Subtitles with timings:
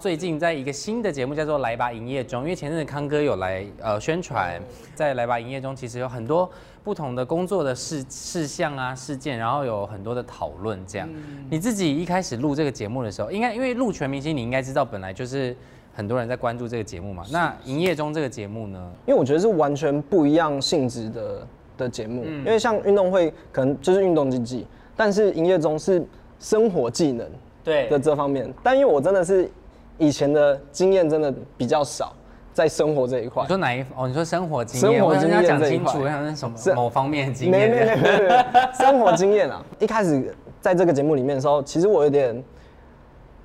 [0.00, 4.56] 最近在一个新的节目叫做《来吧营业中》，因为前阵子康哥有来呃宣传，
[4.94, 6.48] 在《来吧营业中》其实有很多
[6.84, 10.80] 不同的工作的事事项啊事件，然后有很多的讨论。
[10.86, 11.08] 这样，
[11.50, 15.52] 你自己一开始录这个节目的时候，应该因为录全明星，你应该知道本来就是
[15.92, 17.24] 很多人在关注这个节目嘛。
[17.32, 18.92] 那《营业中》这个节目呢？
[19.04, 21.46] 因为我觉得是完全不一样性质的
[21.76, 24.64] 的节目，因为像运动会可能就是运动竞技，
[24.96, 26.06] 但是营业中是
[26.38, 27.28] 生活技能
[27.64, 28.48] 对的这方面。
[28.62, 29.50] 但因为我真的是
[29.98, 32.12] 以前的经验真的比较少，
[32.52, 33.48] 在生活这一块你。
[33.48, 34.08] 说哪一哦？
[34.08, 37.84] 你说生活经验，生活经验讲清楚，我想是什么某方面的经没没。
[37.84, 38.44] 没没，
[38.78, 39.64] 生活经验啊！
[39.78, 42.42] 一开始在这个节目里面的时候，其实我有点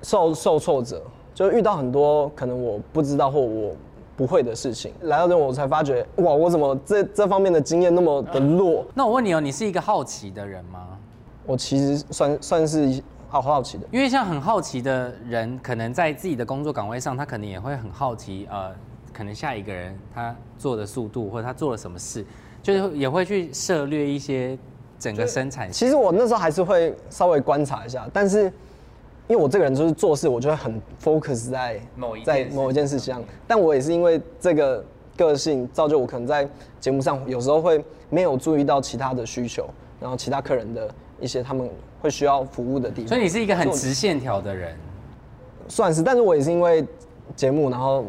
[0.02, 1.02] 受受挫折，
[1.34, 3.74] 就遇到很多可能我不知道或我
[4.16, 4.92] 不会的事情。
[5.02, 8.84] 来到这我才发觉，哇，我怎么这这方面的经验那么的弱？
[8.94, 10.86] 那我问你哦，你是一个好奇的人吗？
[11.46, 13.02] 我其实算算是
[13.40, 13.86] 好好奇的。
[13.90, 18.70] 因为像很好奇的人，可能在自己的工作岗位上，他可能也会很好奇，呃，
[19.12, 22.24] 可能下一个人他做的速度，或者他做了什么事，
[22.62, 24.58] 就是也会去涉略一些
[24.98, 25.70] 整个生产。
[25.70, 28.44] 其实我那时候还是会稍微观察一下，但是
[29.26, 33.22] 因为我这个人就是做事，我就会很 focus 在某一在某一件事情上。
[33.46, 34.84] 但我也是因为这个
[35.16, 36.48] 个性，造就我可能在
[36.78, 39.68] 节目上有时候会没有注意到其他的需求，
[40.00, 40.88] 然后其他客人的
[41.20, 41.68] 一些他们
[42.00, 43.08] 会需要服务的地方。
[43.08, 44.76] 所以你是一个很直线条的人。
[45.68, 46.84] 算是，但是我也是因为
[47.34, 48.04] 节目，然后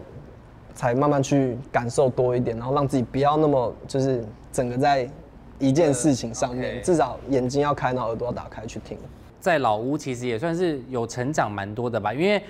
[0.73, 5.09] 才慢慢去感受多一点，然后让自己不要那么就是整个在
[5.57, 8.97] 一件事情上面至少眼睛要开，然后耳朵要打开去听。
[9.39, 12.43] 在老屋其实也算是有成长蛮多的吧，因为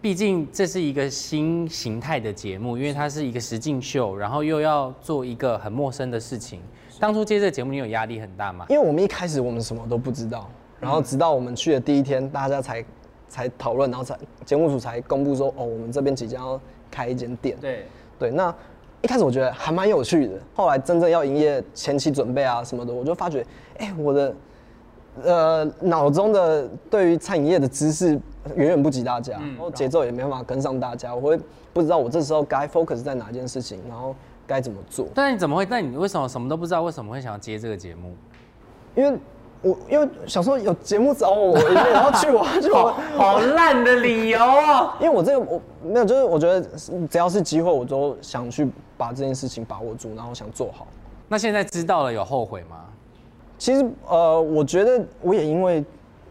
[0.00, 6.60] 毕竟这是一个新形态的节目，因为它是一个实境秀，然后又要做一个很陌生的事情。
[7.02, 8.64] 当初接这个节目，你有压力很大吗？
[8.68, 12.84] 因为我们一开始我们什么都不知道，然后直到我们去的第一天，大家才
[13.26, 16.60] 才讨论，然后才节目组才公布说，哦，我们这边即将要
[16.92, 17.56] 开一间店。
[17.60, 17.86] 对，
[18.20, 18.54] 对，那
[19.00, 23.44] 一开始我觉得还蛮有趣的，后来真正要营业前期准备啊什么的，我就发觉，
[23.78, 24.34] 哎、我的
[25.24, 28.10] 呃脑中的对于餐饮业的知识
[28.54, 31.40] 远远不及大家，然后节奏也没办法跟上大家，我会
[31.72, 34.14] 不知道我这时候该 focus 在哪件事情，然后
[34.46, 35.08] 该怎么做。
[35.14, 35.66] 但是你怎么会？
[35.70, 36.82] 那你为什么什么都不知道？
[36.82, 38.14] 为什么会想要接这个节目？
[38.94, 39.18] 因为
[39.62, 44.96] 我因为小时候有节目找我，然后去我 去我，好烂的理由啊！
[45.00, 46.60] 因为我这个我没有，就是我觉得
[47.08, 50.86] 只要是机会，我都想去把这件事情把握住，然后想做好。
[51.28, 52.84] 那现在知道了有后悔吗？
[53.56, 55.84] 其实呃，我觉得我也因为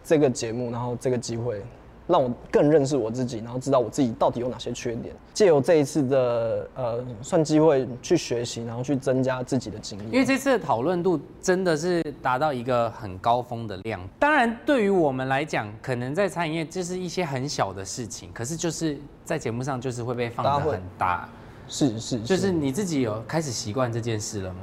[0.04, 1.64] 这个节目，然后这个机会，
[2.12, 5.16] 让我更认识我自己，然后知道我自己到底有哪些缺点。
[5.34, 10.08] 借由这一次的呃算机会去学习，然后去增加自己的经验。
[10.12, 14.00] 因为这次的讨论度真的是达到一个很高峰的量。
[14.20, 21.28] 当然，对于我们来讲，可能在餐饮业就是一些很小的事情，可是就是在节目上就是会被放得很大。
[21.68, 24.60] 是是就是你自己有开始习惯这件事了吗？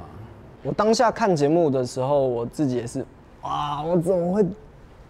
[0.61, 3.03] 我当下看节目的时候，我自己也是，
[3.41, 4.45] 哇，我怎么会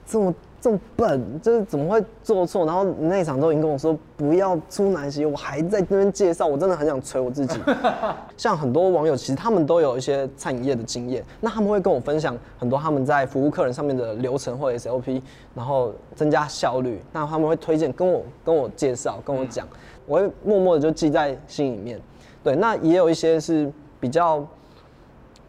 [0.06, 1.42] 这么这么笨？
[1.42, 2.66] 就是怎么会做错？
[2.66, 7.60] 然后那一场都已经跟我说不要出南西，我还在那边介绍，我真的很想捶我自己。
[8.38, 15.22] 像很多网友，其实他们都有一些餐饮业的经验，那他们会跟我分享很多他们在服务客人上面的流程或 SOP，
[15.56, 17.02] 然后增加效率。
[17.12, 19.68] 那他们会推荐跟我跟我介绍，跟我讲，
[20.06, 22.00] 我会默默的就记在心里面。
[22.44, 24.46] 对，那也有一些是比较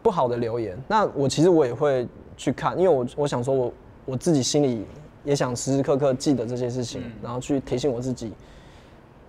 [0.01, 3.73] 不好的留言，那我其实我也会去看，因为我我想说我
[4.05, 4.85] 我自己心里
[5.23, 8.33] 也想时时刻刻记得这些事情，然后去提醒我自己，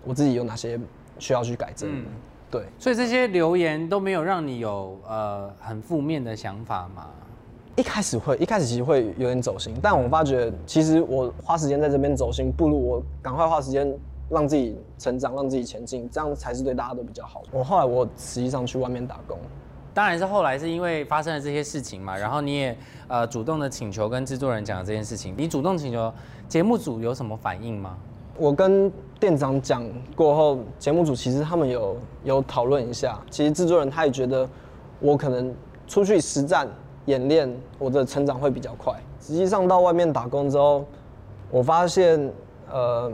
[0.05, 0.79] 我自己有哪些
[1.19, 1.89] 需要去改正。
[1.91, 2.05] 嗯
[2.51, 7.07] 对，所以这些留言都没有让你有呃很负面的想法吗？
[7.77, 13.91] 一开始会，一开始其实会有点走心，但我发觉其实我花时间在这边走心，不如我赶快花时间
[14.29, 17.43] 让自己成长，让自己前进，这样才是对大家都比较好。
[17.51, 19.39] 我后来我实际上去外面打工，
[19.95, 22.77] 当然是后来是因为发生了这些事情嘛，然后你也
[23.09, 26.13] 呃主动的请求跟制作人讲了这件事情，你主动请求
[26.49, 27.97] 节目组有什么反应吗？
[28.39, 29.87] 我跟店长讲
[30.17, 34.49] 过后，节目组其实他们有有讨论一下，其实制作人他也觉得
[34.99, 35.55] 我可能
[35.87, 36.67] 出去实战
[37.05, 38.95] 演练，我的成长会比较快。
[39.21, 40.85] 实际上到外面打工之后，
[41.51, 42.33] 我发现
[42.71, 43.13] 呃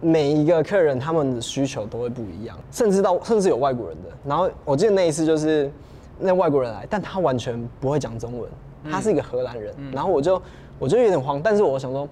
[0.00, 4.10] 每一个客人他们的需求都会不一样，甚至到甚至有外国人的。
[4.24, 5.70] 然后我记得那一次就是
[6.18, 8.50] 那外国人来，但他完全不会讲中文，
[8.90, 10.40] 他是一个荷兰人，然后我就
[10.78, 12.08] 我就有点慌，但是我想说。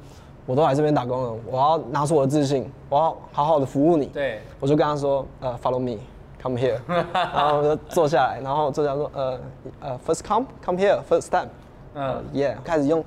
[0.46, 4.04] 我都来这边打工了，我要拿出我的自信，我要好好的服务你。
[4.08, 6.76] 对，我就跟他说，呃，follow me，come here，
[7.14, 9.40] 然后我就坐下来，然后坐下来说，呃，
[9.80, 11.48] 呃，first come，come here，first time，
[11.94, 13.02] 嗯嗯，yeah，开始用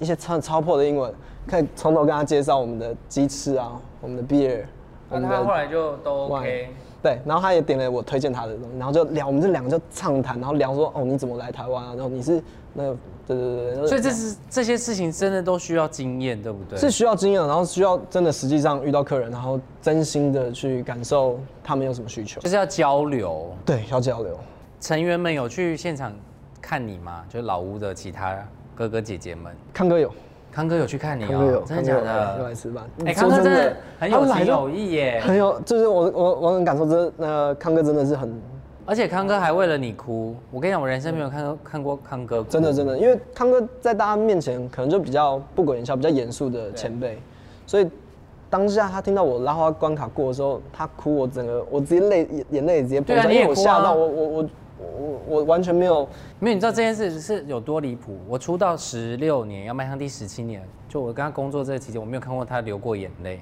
[0.00, 1.10] 一些超超破的英文，
[1.48, 4.64] 可以从头跟他介绍我们的鸡翅啊、我们的 beer，
[5.08, 6.68] 我们他后来就都 OK。
[7.02, 12.40] 对，然后他也点了我推荐他的东西，然后就聊，我们这两个就畅谈，然后聊说哦你怎么来台湾啊，然后你是
[12.74, 12.96] 那个
[13.26, 16.78] 对对对对，所以这是这些事情真的都需要经验，对不对？
[16.78, 23.52] 是需要经验，然后需要真的实际上遇到客人，然后真心的去感受他们有什么需求，就是要交流。
[23.64, 24.38] 对，要交流。
[24.80, 26.12] 成员们有去现场
[26.60, 27.24] 看你吗？
[27.28, 28.36] 就是老屋的其他
[28.76, 29.52] 哥哥姐姐们。
[29.74, 30.08] 康哥有，
[30.52, 32.48] 康哥有去看你哦，真的假康哥有又的？
[32.48, 32.84] 来吃饭。
[33.06, 38.30] 哎，说康哥真的很有情有义耶，很有，就是我我我很感受这那康哥真的是很
[38.84, 40.34] 而且康哥还为了你哭。
[40.50, 47.18] 我跟你讲，我人生没有看到看过康哥哭，真的真的，因为康哥在大家面前可能就比较不苟言笑、比较严肃的前辈，
[47.66, 47.88] 所以
[48.50, 54.48] 当下他听到我拉花关卡过的时候，他哭，我整个我直接泪眼眼泪直接崩出来，因为我对啊你也哭啊吓到我我我
[54.98, 56.08] 我我完全没有
[56.38, 58.18] 没有，你知道这件事是有多离谱？
[58.28, 63.40] 我出道十六年，要迈向第十七年，就我跟他工作这个期间，我没有看过他流过眼泪。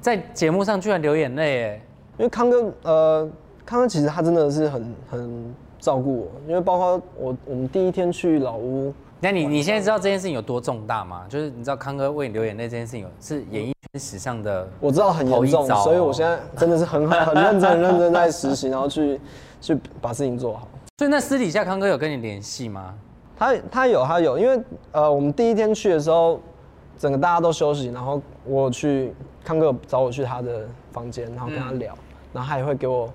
[0.00, 1.80] 在节目上居然流眼泪，哎，
[2.18, 3.30] 因为康哥，呃，
[3.64, 11.24] 康哥其实他真的是很很照顾我，因为包括我我们第一天去老屋，那你你现在知道这件事情有多重大吗？
[11.28, 19.20] 就是你知道康哥为你流眼泪这件事情有是演艺圈史上的，我知道很严重所以我现在真的是很很很认真很认真在实习，然后去
[19.60, 20.68] 去把事情做好。
[20.98, 22.94] 所以那私底下康哥有跟你联系吗？
[23.38, 24.58] 他他有他有，因为
[24.92, 26.40] 呃，我们第一天去的时候，
[26.98, 29.12] 整个大家都休息，然后我去
[29.44, 31.94] 康哥找我去他的房间，然后跟他聊，
[32.32, 33.12] 然后他也会给我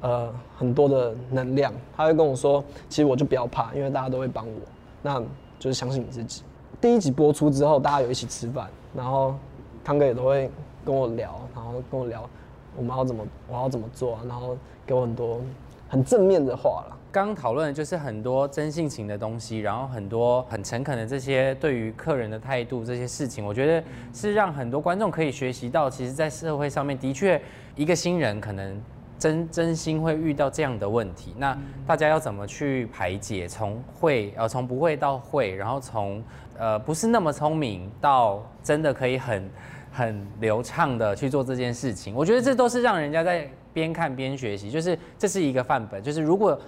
[0.00, 4.60] 呃很多的能量，他会跟我说，其实我就不要怕，因为大家都会帮我，
[5.02, 5.20] 那
[5.58, 6.44] 就是相信你自己。
[6.80, 9.34] 第一集播出之后，大家有一起吃饭，然后
[9.82, 10.48] 康哥也都会
[10.84, 12.30] 跟我聊，然后跟我聊
[12.76, 15.40] 我们要怎么我要怎么做啊，然后给我很多
[15.88, 16.96] 很正面的话啦。
[17.10, 23.82] 刚刚讨论的就是很多真性情的东西，然后很多很诚恳的这些对于客人的态度这些事情，我觉得
[24.12, 27.40] 是让很多观众可以学习到，其实，在社会上面的确
[27.74, 28.80] 一个新人可能
[29.18, 31.56] 真真心会遇到这样的问题，那
[31.86, 33.48] 大家要怎么去排解？
[33.48, 36.22] 从会呃从不会到会，然后从
[36.58, 39.50] 呃不是那么聪明到真的可以很
[39.90, 46.58] 很流畅的去做这件事情，我觉得这都是让人家在边看边学习，就是这是一个范本，就是如果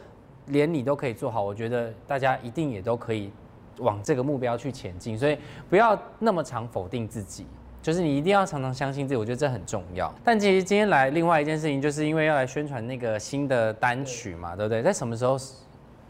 [0.47, 3.31] 连你都可以做好，我觉得大家一定也都可以
[3.79, 7.47] 往这个目标去前进，所以不要那么常否定自己。
[7.83, 10.13] 就是你一定要常常相信自己，我觉得这很重要。
[10.23, 14.83] 但其实今天来另外一件事情，就是因为要来宣传那个新的单曲嘛，对不对？
[14.83, 15.39] 在什么时候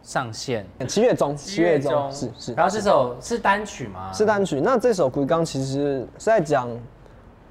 [0.02, 0.66] 上线？
[0.88, 2.54] 七月中，七月中是是。
[2.54, 4.12] 然后这首是单曲吗？
[4.12, 4.60] 是单曲。
[4.60, 6.68] 那这首《鬼刚》其实是在讲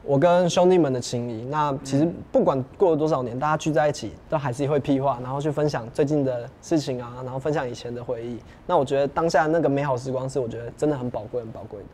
[0.10, 1.46] 我跟兄弟们的情谊。
[1.52, 8.40] 那其实不管过了多少年，大家聚在一起，都还是会屁话，然后去分享最近的事情啊，然后分享以前的回忆。
[8.66, 11.86] 那我觉得当下那个美好时光是我觉得真的很宝贵、很宝贵的。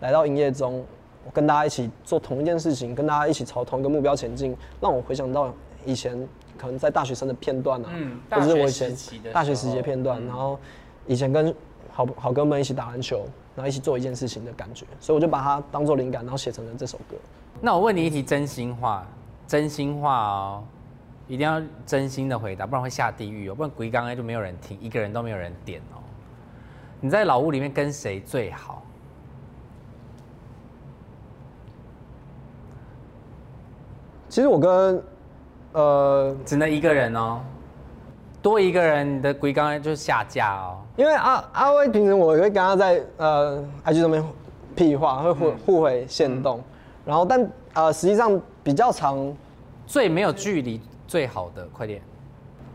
[0.00, 0.82] 来到营业中，
[1.26, 5.52] 我跟大家一起做同一件事情，跟大家一起朝同一个目标前进，让我回想到
[5.84, 6.26] 以前
[6.56, 8.96] 可能在大学生的片段啊，嗯或者是我以前
[9.30, 10.58] 大学时期的片段，嗯然后
[11.06, 11.54] 以前跟
[11.92, 13.26] 好好哥们一起打篮球，
[13.58, 17.16] 然后一起做一件事情的感觉，所以我就把它当做灵感，然后写成了这首歌。
[17.60, 19.04] 那我问你一题真心话，
[19.48, 20.64] 真心话哦，
[21.26, 25.98] 一定要真心的回答，不然会下地狱哦，不然鬼刚刚就没有人听，一个人都没有人点哦。
[27.00, 28.80] 你在老屋里面跟谁最好？
[34.28, 35.02] 其实我跟
[35.72, 37.40] 呃，只能一个人哦，
[38.40, 40.78] 多一个人，你的鬼刚刚就下架哦。
[40.96, 44.24] 因为阿阿威平时我也会跟他在呃 IG 上面
[44.74, 46.62] 屁话，会互互回线动，
[47.04, 49.34] 然后但呃实际上比较长
[49.86, 52.00] 最没有距离最好的，快点。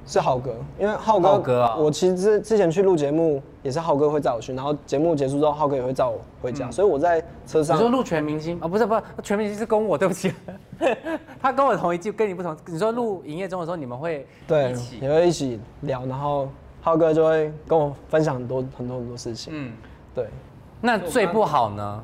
[0.06, 10.34] 是浩哥，因为浩哥，浩哥啊我其实之之前去录节目也是浩哥会载我去，然后节目结束之后，浩哥也会载我回家，所以我在车上你说录全明星啊、不是不是，全明星是跟我，对不起，
[11.42, 12.56] 他跟我同一季，跟你不同。
[12.66, 16.50] 你说录营业中的时候，你们会对也会一起聊，然后
[16.82, 19.72] 浩哥就会跟我分享很多很多很多事情，嗯，
[20.14, 20.28] 对，
[20.82, 22.04] 那最不好呢？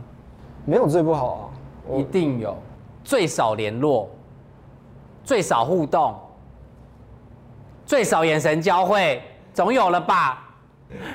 [0.66, 1.52] 没有最不好
[1.90, 2.56] 啊，一定有，
[3.04, 4.08] 最少联络，
[5.24, 6.16] 最少互动，
[7.90, 9.20] 最少眼神交汇，
[9.52, 10.48] 总有了吧？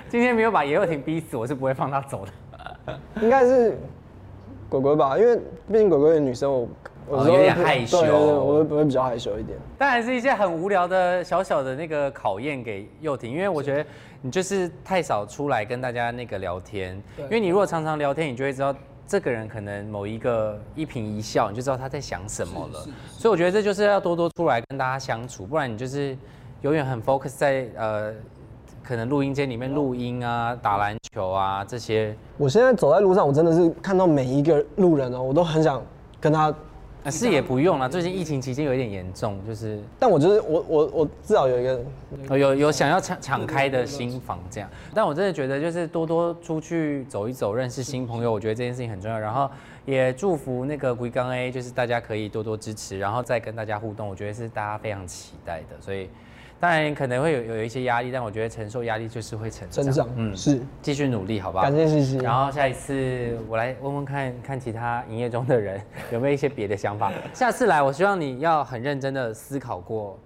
[0.09, 2.99] 今天没有把叶若婷逼死，我是不会放她走的。
[3.23, 3.79] 应该是
[4.69, 5.37] 鬼鬼吧，因为
[5.71, 6.69] 毕竟鬼鬼的女生我，
[7.07, 9.57] 我哦有点害羞我会我会比较害羞一点。
[9.79, 13.87] 当然是一些很无聊的小小的那个考验给幼婷，因为我觉得
[14.21, 18.75] 你就是太少出来跟大家那个聊天，因为你如果常常聊天，你就会知道
[19.07, 22.81] 这个人可能某一个一颦一笑，你就知道他在想什么了。
[23.13, 26.19] 所以我觉得这就是要多多出来跟大家相处，不然你就是
[26.65, 28.11] 永远很 focus 在呃
[28.83, 32.17] 可能录音间里面录音啊、打篮球啊这些。
[32.39, 35.83] 我现在走在路上，我真的是看到每一个路人哦，我都很想
[36.19, 36.55] 跟他
[37.03, 41.85] 啊是也不用了，最近疫情期间有一点严重，就是但我就是我我我至少有一个
[42.31, 49.19] 有有有想要敞敞开的心房这样，但我真的觉得就是多多出去走一走，认识新朋友，我觉得这件事情很重要。
[49.19, 49.51] 然后
[49.85, 55.77] 也祝福那个龟缸 A，就是大家可以多多支持，然后再跟大家互动，我觉得是大家非常期待的。
[55.81, 56.09] 所以
[56.61, 61.65] 当然可能会有有一些压力，但我觉得承受压力就是会成长，成长，嗯，是，继续努力，好不好？
[61.65, 62.19] 感谢谢谢。
[62.19, 65.79] 然后下一次我来问问看看其他营业中的人
[66.11, 67.13] 有没有一些别的想法。
[67.35, 70.19] 下次来，我希望你要很认真的思考过，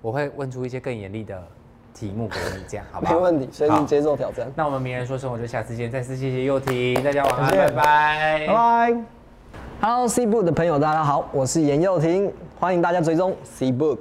[0.00, 1.38] 我会问出一些更严厉的
[1.92, 3.12] 题目给你，这样好不好？
[3.14, 4.50] 没问题，所以你接受挑战。
[4.56, 8.96] 那我们名人说生活就下次见，再次谢谢幼婷，大家晚安，拜拜，拜拜。
[9.82, 14.00] Hello C Book 的朋友，大家好，我是严佑廷，欢迎大家追踪 C Book。